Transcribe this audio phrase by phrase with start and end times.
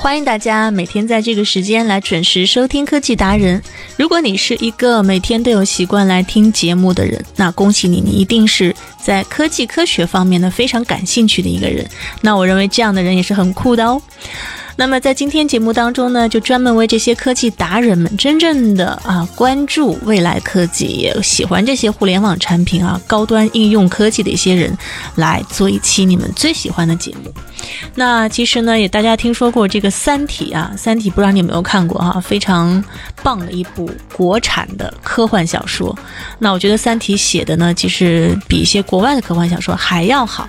[0.00, 3.60] 欢迎大家每天在这个时间来准时收听科技达人。
[3.96, 11.86] 如果你是一个每天都有习惯来听节目的人，那恭喜你，你一定是在科技科学方面呢非常感兴趣的一个人。
[12.20, 14.00] 那我认为这样的人也是很酷的哦。
[14.76, 24.72] 那么在今天节目当中呢，就专门为这些科技达人们，真正的啊关注未来科技，喜欢这些互联网产品啊高端应用科技的一些人，
[25.16, 27.32] 来做一期你们最喜欢的节目。
[27.94, 32.82] 那其实呢，也大家听说过这个《三体》啊，《三体》不知道你有没有看过哈，非常
[33.22, 35.96] 棒的一部国产的科幻小说。
[36.38, 40.48] 那我觉得《三体》写的呢，其实比一些国外的科幻小说还要好。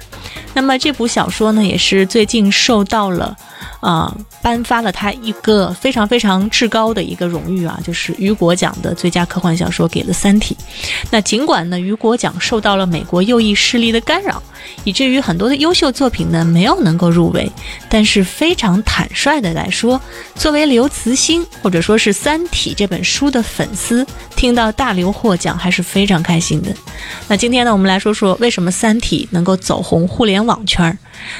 [0.53, 3.35] 那么这部小说呢，也是最近受到了。
[3.81, 10.53] 啊，颁发了他一个非常非常至高的一个荣誉啊，就是雨果奖的最佳科幻小说给了《三体》。
[11.09, 14.43] 那尽管呢，雨果奖受到了美国右翼势力的干扰，
[14.83, 17.51] 以至于很多的优秀作品呢没有能够入围，
[17.89, 19.99] 但是非常坦率的来说，
[20.35, 26.73] 作为刘慈欣或者说是《三体》这本书的粉丝，听到大刘获奖还是非常开心的。
[27.27, 30.97] 那今天呢，我们来说说为什么《三体》能够走红互联网圈儿。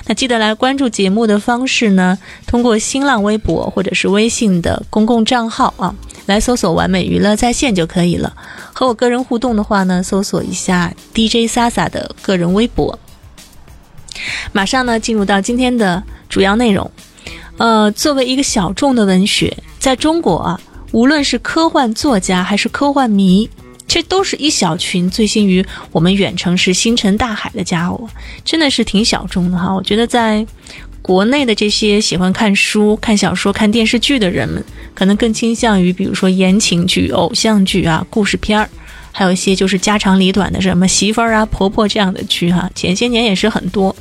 [0.08, 2.17] 那记得来关注节目的方式呢？
[2.45, 5.95] 通过新浪微博或者是微信的公共账号啊，
[6.26, 8.33] 来搜索“完美娱乐在线”就可以了。
[8.73, 12.98] 和我个人互动的话呢，搜索一下 DJ Sasa 的个人微博。
[14.52, 16.89] 马上呢，进入到今天的主要内容。
[17.57, 20.59] 呃，作为一个小众的文学，在中国啊，
[20.91, 23.49] 无论是科幻作家还是科幻迷。
[23.87, 28.08] 这都是一小群醉心于我们远程是星辰大海的家伙，
[28.45, 29.73] 真的是挺小众的哈。
[29.73, 30.45] 我觉得在
[31.02, 38.69] 国内的这些喜欢看书、看小说、看电视剧的人们，可能更倾向于比如说言情剧、偶像剧啊、故事片儿，
[39.19, 42.71] 还有一些就是家长里短的什么媳妇儿啊、婆婆这样的剧哈。
[42.73, 43.93] 前些年也是很多。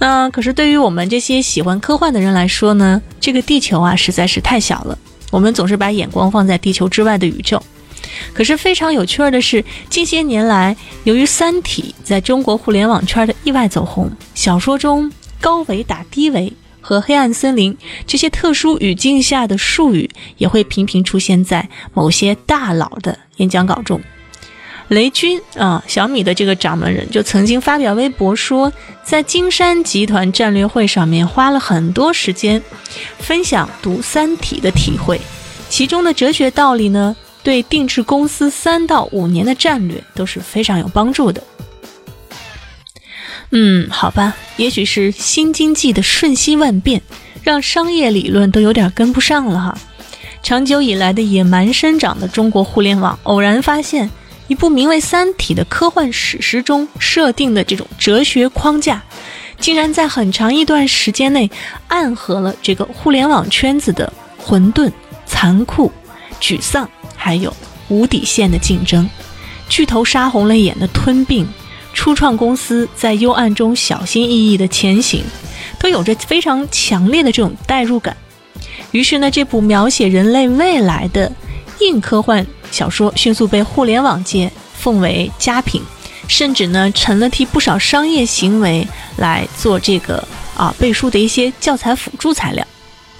[0.00, 4.98] 那可是对于我们这些喜欢科幻的人来说呢，这个地球啊实在是太小了，
[5.30, 7.62] 我们总是把眼光放在地球之外的宇宙。
[8.34, 17.78] 可是非常有趣儿的是，近些年来，由于《三体》在中国互联网圈的意外走红，小说中高维打低维和黑暗森林
[18.08, 24.00] 这些特殊语境下的术语，也会频频出现在某些大佬的演讲稿中。
[24.92, 28.72] 雷军啊，小米的这个掌门人就曾经发表微博说，
[29.02, 32.62] 在金山集团战略会上面花了很多时间，
[33.18, 35.20] 分享读《三体》的体会，
[35.68, 37.16] 其中的哲学道理呢。
[37.44, 41.42] 对定制公司三到五年的战略都是非常有帮助的。
[43.50, 47.02] 嗯，好吧，也许是新经济的瞬息万变，
[47.42, 49.76] 让商业理论都有点跟不上了哈。
[50.40, 54.08] 长久以来的野蛮生长的中国互联网，偶然发现
[54.48, 59.02] 一部名为《三体》的科幻史诗中设定的这种哲学框架，
[59.58, 61.50] 竟然在很长一段时间内
[61.88, 64.90] 暗合了这个互联网圈子的混沌、
[65.26, 65.90] 残酷、
[66.40, 66.88] 沮丧。
[67.14, 67.54] 还有
[67.86, 69.08] 无底线的竞争，
[69.68, 71.46] 巨头杀红了眼的吞并，
[71.94, 75.22] 初创公司在幽暗中小心翼翼的前行，
[75.78, 78.16] 都有着非常强烈的这种代入感。
[78.90, 81.30] 于是呢，这部描写人类未来的
[81.78, 85.80] 硬科幻小说迅速被互联网界奉为佳品，
[86.26, 88.84] 甚至呢成了替不少商业行为
[89.18, 92.66] 来做这个啊背书的一些教材辅助材料。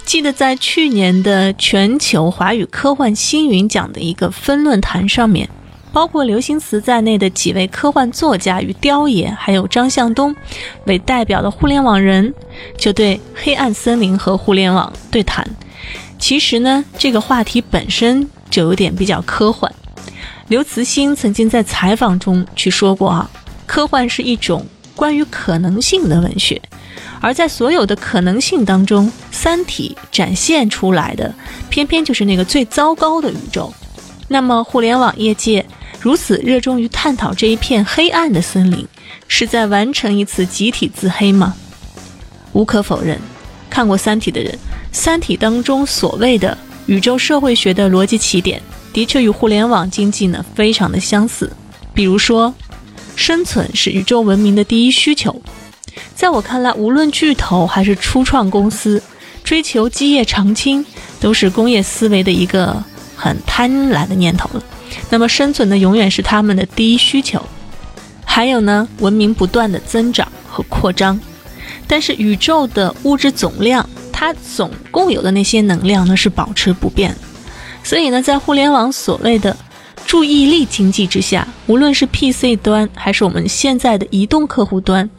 [0.03, 5.47] 记得在去年的全球华语科幻星云奖的一个分论坛上面，
[5.93, 10.35] 包括刘星慈在内的几位科幻作家与雕爷，还有张向东
[10.87, 12.33] 为代表的互联网人，
[12.77, 15.47] 就对黑暗森林和互联网对谈。
[16.19, 19.73] 其实呢，这个话题本身就有点比较科幻。
[20.47, 23.27] 刘慈欣曾经在采访中去说过啊，
[23.65, 24.63] 科幻是一种
[24.95, 26.61] 关于可能性的文学。
[27.19, 31.33] 而在所有的可能性当中，《三体》展现出来的
[31.71, 33.73] 偏偏就是那个最糟糕的宇宙。
[34.27, 35.65] 那么，互联网业界
[35.99, 38.87] 如此热衷于探讨这一片黑暗的森林，
[39.27, 41.55] 是在完成一次集体自黑吗？
[42.51, 43.19] 无可否认，
[43.67, 44.53] 看过《三体》的人，
[44.91, 46.55] 《三体》当中所谓的
[46.93, 48.61] 宇宙社会学的逻辑起点，
[48.93, 51.51] 的确与互联网经济呢非常的相似。
[51.91, 52.53] 比如说，
[53.15, 55.41] 生存是宇宙文明的第一需求。
[56.13, 59.01] 在我看来，无论巨头还是初创公司，
[59.43, 60.85] 追求基业长青，
[61.19, 62.83] 都是工业思维的一个
[63.15, 64.63] 很贪婪的念头了。
[65.09, 67.41] 那么，生存呢永远是他们的第一需求。
[68.23, 71.19] 还有呢，文明不断的增长和扩张，
[71.87, 77.13] 但是宇宙的物质总量，它总共有的那些能量呢是保持不变。
[77.83, 79.57] 所以呢，在互联网所谓的
[80.05, 85.09] 注意力经济之下，无论是 PC 端还是我们现在的移动客户端，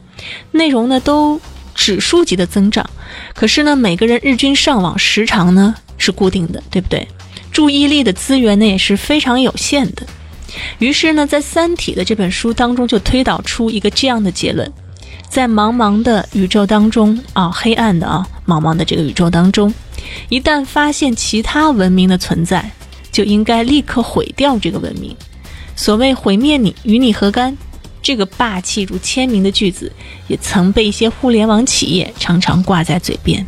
[0.53, 1.39] 内容呢都
[1.75, 2.89] 指数级的增长。
[3.35, 7.07] 可是呢，每个人日均上网时长呢是固定的，对不对？
[7.53, 10.07] 注意力的资源呢也是非常有限的。
[10.79, 14.73] 于是呢，在《三体》的这本书当中，就推导出一个这样的结论：
[15.29, 19.73] 在茫茫的宇宙当中啊，黑暗的啊，茫茫的这个宇宙当中，
[20.29, 22.71] 一旦发现其他文明的存在，
[23.11, 25.17] 就应该立刻毁掉这个文明。
[25.75, 27.57] 所谓“毁灭你，与你何干”，
[28.01, 29.91] 这个霸气如签名的句子，
[30.29, 33.45] 也曾被一些互联网企业常常挂在嘴边。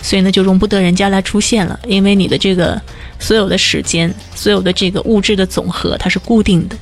[0.00, 2.80] 所以呢，就容不得人家来出现了，因为你的这个
[3.18, 6.76] 所有的时间，所有的这个物质的总和，它是固定的。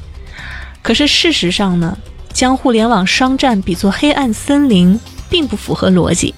[0.82, 1.96] 可是事实上呢，
[2.34, 4.98] 将互联网商战比作黑暗森林，
[5.30, 6.34] 并不符合逻辑。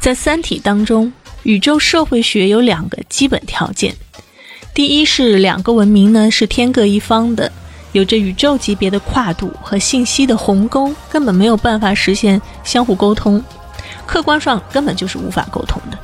[0.00, 1.10] 在《三体》当中，
[1.44, 3.94] 宇宙社会学有两个基本条件：
[4.74, 7.50] 第一是两个文明呢是天各一方的，
[7.92, 13.42] 有着宇宙级别的跨度和信息的鸿沟，根本没有办法实现相互沟通。
[14.04, 15.96] 客观上根本就是无法沟通的。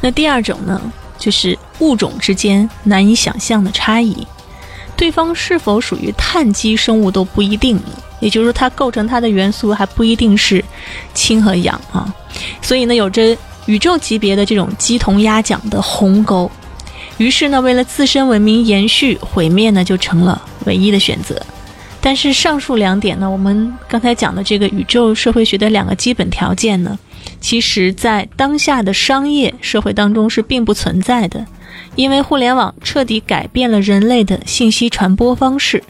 [0.00, 0.80] 那第二种呢，
[1.16, 4.26] 就是物种之间难以想象的差异，
[4.96, 8.02] 对方是否属于碳基生物都不一定了。
[8.20, 10.64] 也就是说，它构成它的元素还不一定是
[11.14, 12.14] 氢和氧啊。
[12.62, 13.36] 所以呢，有着
[13.66, 16.50] 宇宙级别的这种鸡同鸭讲的鸿沟。
[17.18, 21.40] 于是呢，为了自身文明延续，毁灭呢就成了唯一的选择。
[22.00, 26.98] 但是上述两点呢，我们刚才讲的这个宇宙社会学的两个基本条件呢。
[27.40, 31.44] 其实，在当下的商业社会当中是并不存在的，
[31.96, 35.82] 因为互联网彻底改变了人类的信息传播方式。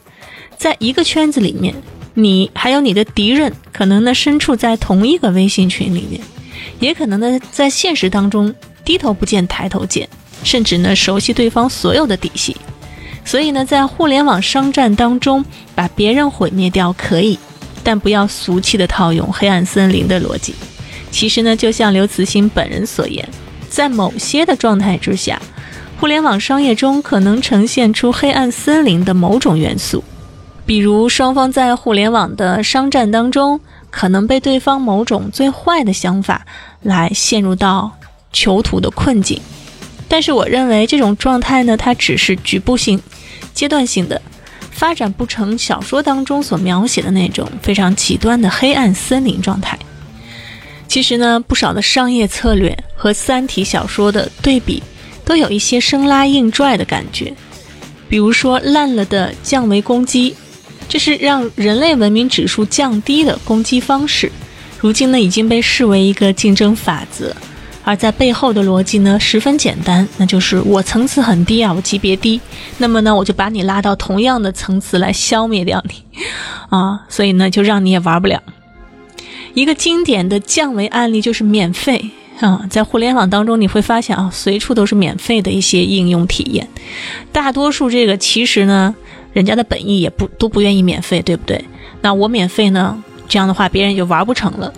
[0.56, 1.74] 在一个圈子里面，
[2.18, 6.18] 你还有你的敌人，可能呢身处在同一个微信群里面，
[6.80, 8.54] 也可能呢在现实当中
[8.86, 10.08] 低头不见抬头见，
[10.42, 12.56] 甚至呢熟悉对方所有的底细。
[13.22, 17.38] 所以呢，在互联网商战当中，把别人毁灭掉可以，
[17.84, 20.54] 但不要俗气的套用黑暗森林的逻辑。
[21.10, 23.28] 其实呢，就像刘慈欣本人所言，
[23.68, 25.42] 在某些的状态之下，
[26.00, 30.02] 互联网商业中可能呈现出黑暗森林的某种元素，
[30.66, 36.44] 比如双方在互联网的商战当中，可能被对方某种最坏的想法
[36.82, 37.92] 来陷入到
[38.32, 39.40] 囚徒的困境。
[40.08, 43.00] 但是我认为这种状态呢，它只是局部性、
[43.54, 44.20] 阶段性的，
[44.72, 49.78] 发展不成小说当中所描写的那种非常极端的黑暗森林状态。
[50.88, 54.82] 其实呢，不少的商业策略和《三体》小说的对比，
[55.24, 57.32] 都有一些生拉硬拽的感觉。
[58.08, 60.34] 比如说，烂了的降维攻击，
[60.88, 64.30] 这是让人类文明指数降低的攻击方式。
[64.78, 67.34] 如今呢，已经被视为一个竞争法则。
[67.82, 72.40] 而在背后的逻辑呢，十分简单，那就是我层次很低啊，我级别低，
[72.78, 76.02] 那么呢，我就把你拉到同样的层次来消灭掉你，
[76.68, 78.42] 啊，所以呢，就让你也玩不了。
[79.54, 86.68] 一个经典的降维案例就是免费啊，在互联网当中你会发现啊，随处都是免费的一些应用体验。
[87.32, 88.94] 大多数这个其实呢，
[89.32, 91.64] 人家的本意也不都不愿意免费，对不对？
[92.02, 94.72] 那我免费呢，这样的话别人就玩不成了。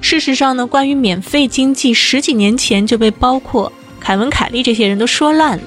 [0.00, 5.64] 事实上呢，关于免费经济，十几年前就被包括凯文·凯利这些人都说烂了。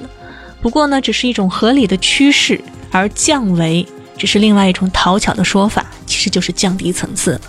[0.60, 2.60] 不过呢，只是一种合理的趋势，
[2.90, 3.86] 而降维
[4.16, 7.40] 只是另外一种讨巧的说法，其实就是降低层次了。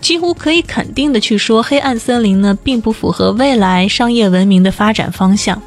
[0.00, 5.60] 几乎可以肯定的去说，黑暗森林呢，并不符合未来商业文明的发展方向。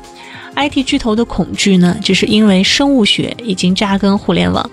[0.55, 4.69] IT 巨头的恐惧呢，只是因为生物学已经扎根互联网，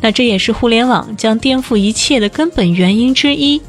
[0.00, 3.60] 那这也是互联网将颠覆一切的根本原因之一。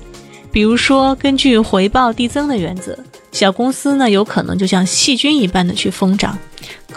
[0.51, 2.97] 比如说，根据回报递增的原则，
[3.31, 6.37] 小公司呢，有可能就像细菌一般的去疯长，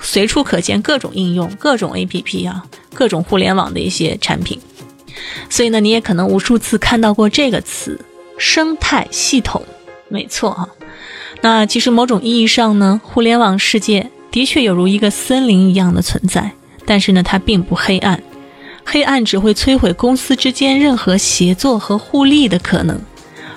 [0.01, 4.59] 随处可见各种应用、各种 APP 啊，各种互联网的一些产品。
[5.49, 7.99] 所以呢，你也可能无数次看到过这个词。
[8.39, 9.63] 生态系统，
[10.09, 10.69] 没错哈。
[11.41, 16.53] 那其实某种意义上呢，互联网世界的确有如一个森林一样的存在，
[16.87, 18.23] 但是呢，它并不黑暗。
[18.85, 23.01] 黑暗只会摧毁公司之间任何协作和互利的可能。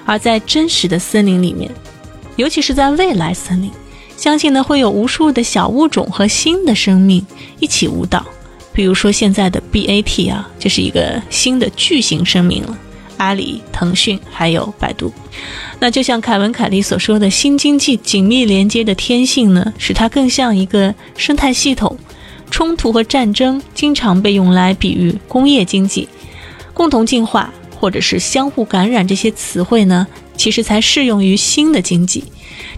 [0.05, 1.69] 而在真实的森林里面，
[2.37, 3.69] 尤其是在未来森林，
[4.15, 7.25] 相信呢会有无数的小物种和新的生命
[7.59, 8.25] 一起舞蹈。
[8.71, 12.77] 比如说现在的 BAT 啊，这是一个新的巨型生命了。
[13.17, 15.11] 阿里、腾讯还有百度。
[15.79, 21.97] 那就像凯文·凯利所说的，新经济紧密连接的天性呢，使它更像一个生态系统。
[22.49, 26.07] 冲突和战争经常被用来比喻工业经济，
[26.73, 30.07] 共同进化或者是相互感染这些词汇呢，
[30.37, 32.23] 其实才适用于新的经济。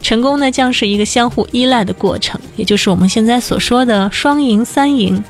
[0.02, 5.24] 成功呢，将是一个相互依赖的过程，也就是我们现在所说的双赢、三赢。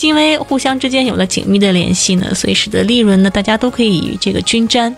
[0.00, 4.94] 因为互相之间有了紧密的联系呢，所以使得利润呢，大家都可以这个均沾。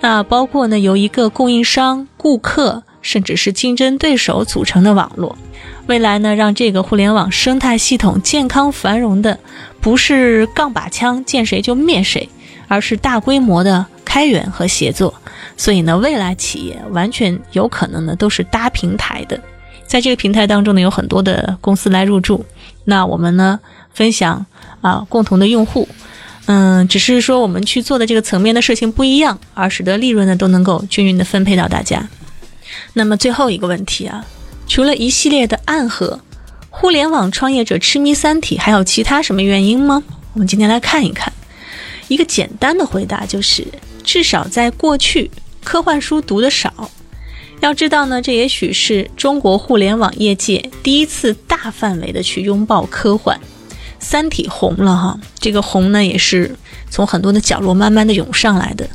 [0.00, 5.36] 那包括呢，由一个供应商、顾客，甚至是竞争对手组成的网络。
[5.86, 9.38] 未来呢，让这个互联网生态系统健康繁荣的，
[9.80, 12.28] 不是杠把枪见谁就灭谁，
[12.68, 15.14] 而是大规模的开源和协作。
[15.56, 19.40] 所以呢，未来企业完全有可能呢，都是搭平台的，
[19.86, 22.44] 在这个平台当中呢，有很多的公司来入驻。
[22.84, 23.58] 那我们呢？
[23.96, 24.44] 分享
[24.82, 25.88] 啊，共同的用户，
[26.44, 32.06] 嗯，只是说我们去做的这个层面的事情不一样，而使得利润呢都能够均匀的分配到大家。
[32.92, 34.26] 那么最后一个问题啊，
[34.68, 36.20] 除了一系列的暗合，
[36.68, 40.02] 互联网创业者痴迷《三体》，还有其他什么原因吗？
[40.34, 41.32] 我们今天来看一看。
[42.08, 43.66] 一个简单的回答就是，
[44.04, 45.30] 至少在过去，
[45.64, 46.90] 科幻书读的少。
[47.60, 53.40] 要知道呢，这也许是中国互联网业界第一次大范围的去拥抱科幻。
[54.08, 56.54] 三体红了哈，这个红呢也是
[56.88, 58.88] 从很多的角落慢慢的涌上来的。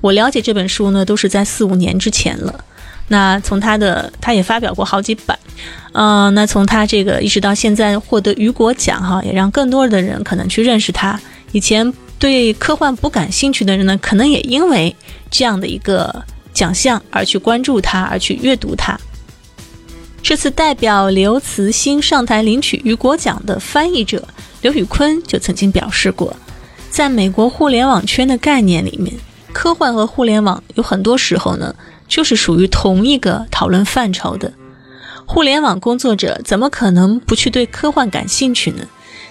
[0.00, 2.64] 我了解这本书呢，都是在四五年之前了。
[3.06, 5.38] 那从他的，他也发表过好几版，
[5.92, 11.16] 嗯，那从他这个一直到现在获得雨果奖哈，也让更多的人可能去认识他。
[11.52, 14.92] 以前对科幻不感兴趣的人呢，可能也因为
[15.30, 18.98] 这样的一个奖项而去关注他，而去阅读他。
[20.22, 24.26] 这次代表刘慈欣上台领取雨果奖的翻译者
[24.60, 26.34] 刘宇坤就曾经表示过，
[26.90, 29.12] 在美国互联网圈的概念里面，
[29.52, 31.74] 科幻和互联网有很多时候呢，
[32.06, 34.52] 就是属于同一个讨论范畴的。
[35.26, 38.86] 互联网工作者怎么可能不去对科幻感兴趣呢？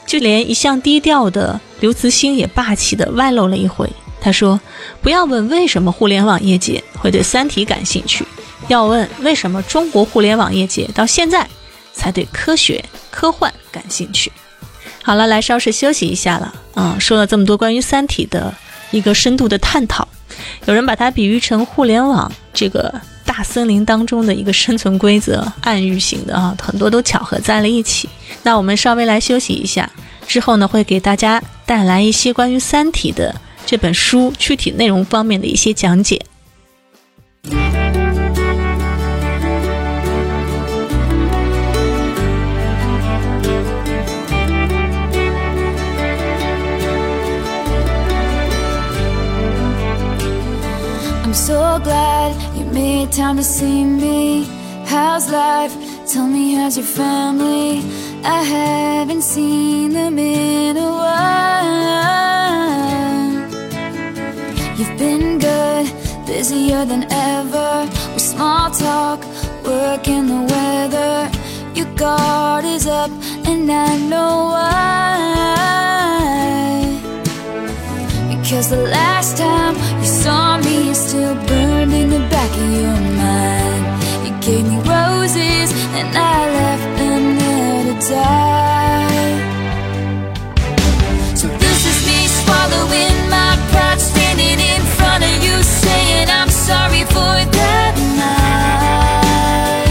[0.06, 4.60] 就连一向低调的刘慈欣也霸气的外露了一回，他说
[5.02, 8.26] ：“不要问为什么互联网业界会对《三体》感兴趣。”
[8.72, 11.46] 要问为什么中国互联网业界到现在
[11.94, 14.32] 才对科学科幻感兴趣？
[15.04, 16.54] 好了，来稍事休息一下了。
[16.75, 18.54] 嗯，说了这么多关于《三体》的
[18.92, 20.08] 一个深度的探讨，
[20.68, 22.94] 有人把它比喻成互联网这个
[23.25, 28.08] 大森林当中的一个生存规则，暗喻型的啊，很多都巧合在了一起。
[28.44, 29.90] 那我们稍微来休息一下，
[30.25, 33.36] 之后呢，会给大家带来一些关于《三体》的
[33.66, 36.22] 这本书具体内容方面的一些讲解。
[51.32, 54.44] I'm so glad you made time to see me.
[54.86, 55.74] How's life?
[56.06, 57.80] Tell me, how's your family?
[58.22, 61.72] I haven't seen them in a while.
[64.78, 65.90] You've been good,
[66.26, 67.88] busier than ever.
[68.14, 69.24] With small talk,
[69.64, 71.32] work and the weather.
[71.74, 73.10] Your guard is up,
[73.46, 75.81] and I know why.
[78.62, 83.00] Because the last time you saw me is still burned in the back of your
[83.18, 84.03] mind.
[84.24, 89.34] You gave me roses and I left them there to die.
[91.34, 97.03] So this is me swallowing my pride, standing in front of you, saying I'm sorry
[97.06, 99.89] for that night.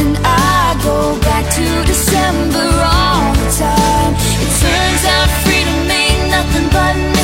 [0.00, 4.16] And I go back to December all the time.
[4.16, 7.17] It turns out freedom ain't nothing but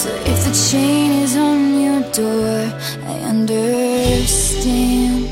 [0.00, 2.72] So if the chain is on your door,
[3.04, 5.28] I understand.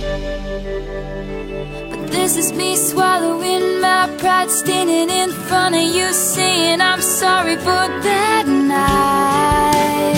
[1.91, 7.57] But this is me swallowing my pride, standing in front of you, saying I'm sorry
[7.57, 10.18] for that night.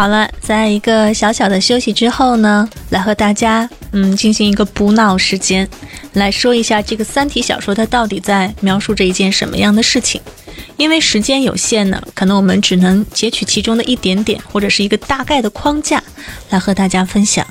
[0.00, 5.68] 好了，在一个小小的休息之后呢，来和大家嗯进行一个补脑时间，
[6.14, 10.18] 来说一下这个《三体》小说它到底在描述着一件什么样的事情。
[10.78, 16.02] 因为时间有限呢，可能我们只能截取其中的一点点，或者是一个大概的框架
[16.48, 17.46] 来和大家分享。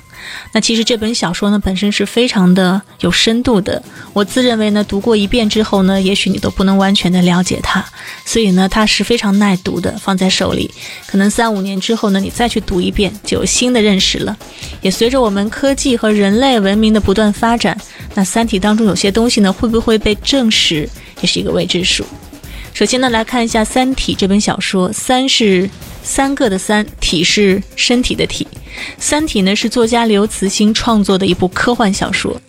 [0.52, 3.82] 那其实这本小说呢本身是非常的有深度的，
[4.14, 7.84] 我自认为呢读过一遍之后呢，也许你都不能完全的了解它，
[8.26, 10.70] 所以呢它是非常耐读的，放在手里，
[11.08, 14.38] 可能三五年之后呢你再去读一遍就有新的认识了。
[14.82, 17.78] 也随着我们科技和人类文明的不断发展，
[18.16, 20.88] 那《三体》当中有些东西呢会不会被证实，
[21.22, 22.06] 也是一个未知数。
[22.74, 25.70] 首先呢，来看一下《三体》这本小说，三是
[26.04, 28.48] 三个的三，体是身体的体。
[28.98, 32.40] 《三体》呢是作家刘慈欣创作的一部科幻小说。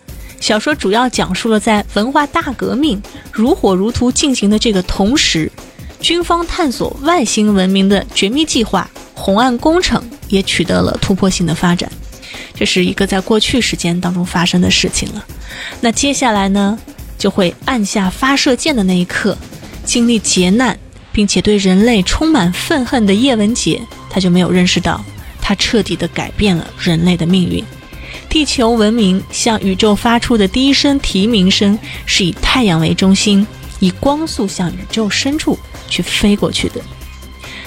[0.41, 5.51] 小说主要讲述了在文化大革命如火如荼进行的这个同时，
[6.01, 11.91] 军方探索外星文明的绝密计划“红岸工程”也取得了突破性的发展。
[12.55, 15.25] 这是一个在过去时间当中发生的事情了。
[15.81, 16.79] 那接下来呢，
[17.19, 19.37] 就会按下发射键的那一刻。
[19.85, 20.79] 经历劫难，
[21.13, 25.05] 并且对人类充满愤恨的叶文洁，他就没有认识到，
[25.41, 27.65] 他彻底的改变了人类的命运。
[28.29, 33.47] 地球文明向宇宙发出的第一声啼鸣声，是以太阳为中心，
[33.81, 36.81] 以光速向宇宙深处去飞过去的。《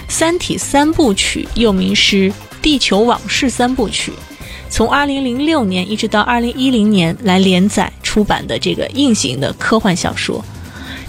[0.08, 2.30] 三体》三部曲又名是
[2.62, 4.12] 《地球往事三部曲》，
[4.70, 10.44] 从2006年一直到2010年来连载出版的这个硬型的科幻小说。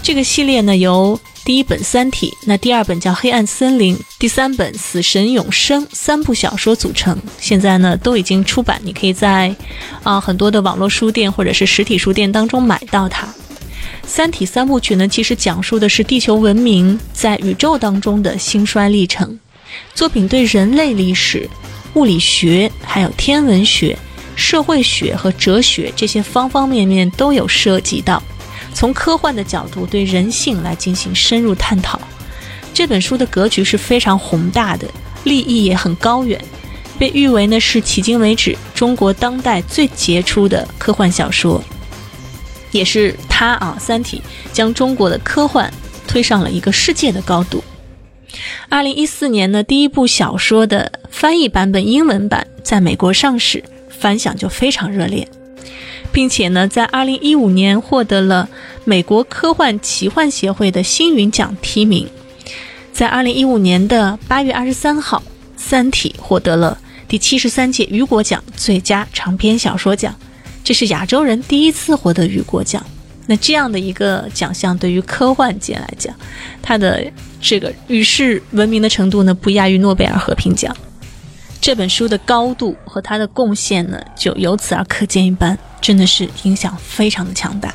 [0.05, 7.17] 这个系列呢，由第一本《三体》，那第二本叫《黑暗森林》，第三本《死神永生》三部小说组成。
[7.39, 9.55] 现在呢，都已经出版，你可以在
[10.03, 13.25] 啊很多的网络书店或者是实体书店当中买到它。
[14.05, 19.39] 《三体》三部曲呢，其实讲述的是地球文明在宇宙当中的兴衰历程。
[19.95, 21.49] 作品对人类历史、
[21.95, 23.97] 物理学、还有天文学、
[24.35, 28.21] 社会学和哲学这些方方面面都有涉及到。
[28.75, 31.99] 从科幻的角度对人性来进行深入探讨。
[32.73, 34.85] 这本书的格局是非常宏大的，
[35.23, 36.39] 立意也很高远，
[36.99, 41.63] 被誉为呢是迄今为止中国当代最杰出的科幻小说，
[42.71, 44.21] 也是它啊《三体》
[44.53, 45.73] 将中国的科幻
[46.05, 47.63] 推上了一个世界的高度。
[48.67, 55.25] 二零一四年呢，第一部小说的翻译版本英文版在美国上市，反响就非常热烈。
[56.15, 58.47] 并且呢，在二零一五年获得了
[58.85, 62.07] 美国科幻奇幻协会的星云奖提名。
[62.93, 65.19] 在二零一五年的八月二十三号，
[65.57, 70.15] 《三体》获得了第七十三届雨果奖最佳长篇小说奖，
[70.63, 72.81] 这是亚洲人第一次获得雨果奖。
[73.27, 76.15] 那这样的一个奖项，对于科幻界来讲，
[76.61, 77.03] 它的
[77.41, 80.73] 这个与世闻名的程度呢，不亚于诺贝尔和平奖。
[81.59, 87.71] 这本书的高度和它的贡献呢，就由此而可见一斑，真的是影响非常的强大。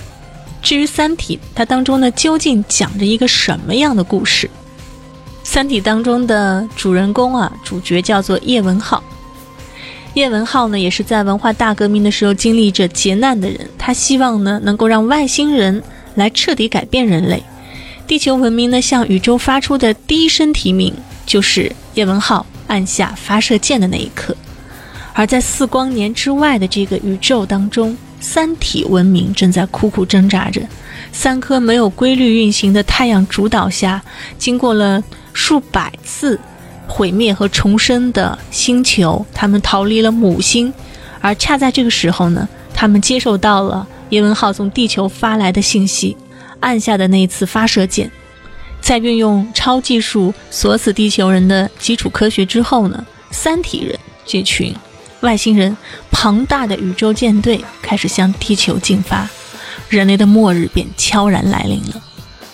[0.61, 4.49] 至于《三体》，它当中呢究竟讲着一个什么样的故事？
[5.45, 9.01] 《三体》当中的主人公啊，主角叫做叶文浩。
[10.15, 15.81] 叶文浩呢，也是在文化大革命的时候经历着劫难的人，他希望呢能够让外星人
[16.17, 17.41] 来彻底改变人类。
[18.09, 20.93] 地球文明呢向宇宙发出的第一声提名，
[21.25, 24.37] 就是叶文浩按下发射键的那一刻。
[25.13, 30.63] 而在四光年之外的这个宇宙当中，三体文明正在苦苦挣扎着。
[31.13, 34.01] 三颗没有规律运行的太阳主导下，
[34.39, 36.39] 经过了数百次
[36.87, 40.73] 毁灭和重生的星球，他们逃离了母星。
[41.21, 46.17] 而恰在这个时候呢，他们接受到了叶文浩从地球发来的信息，
[46.61, 48.11] 按下的那一次发射键，
[48.81, 54.75] 在运用超技术锁死地球人的基础科学之后呢，三体人这群
[55.21, 55.77] 外星人
[56.11, 59.29] 庞大的宇宙舰队开始向地球进发，
[59.89, 62.03] 人类的末日便悄然来临了。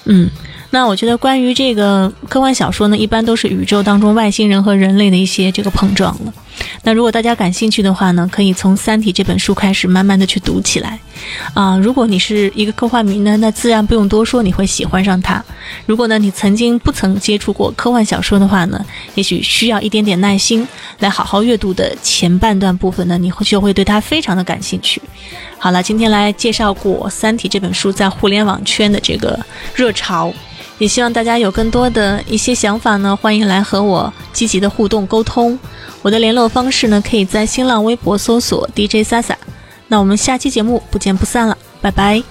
[0.05, 0.31] 嗯，
[0.71, 6.33] 那我觉得关于这个科幻小说呢，一般都是宇宙当中外星人和人类的一些这个碰撞了。
[6.83, 10.99] 那如果大家感兴趣的话呢，可以从《三体》这本书开始，慢慢的去读起来。
[11.55, 15.43] 啊，如果你是一个科幻迷呢，那自然不用多说，你会喜欢上它。
[15.87, 20.67] 如果呢，你曾经不曾接触过科幻小说的话呢，也许需要一点点耐心
[21.01, 25.01] 来好好阅读的前半段部分呢，你会就会对它非常的感兴趣。
[25.59, 29.39] 好了，今天来介绍过《三体》这本书在互联网圈的这个
[29.75, 30.33] 热潮，
[30.79, 35.59] 也希望大家有更多的一些想法呢，欢迎来和我积极的互动沟通。
[36.03, 39.35] 我的联络方式呢，可以在新浪微博搜索 DJ Sasa。
[39.89, 42.23] 那我们下期节目不见不散了，拜拜。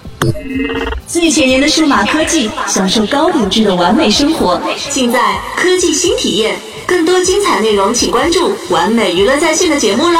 [1.07, 5.19] 最前沿的数码科技，享受高品质的完美生活，尽在
[5.55, 6.55] 科技新体验。
[6.87, 10.19] 更多精彩内容，请关注完美娱乐在线的节目啦。